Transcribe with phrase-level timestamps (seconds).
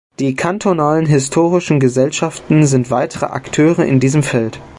[0.17, 4.59] Die kantonalen Historischen Gesellschaften sind weitere Akteure in diesem Feld.